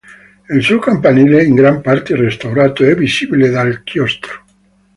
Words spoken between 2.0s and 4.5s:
restaurato, è visibile dal chiostro.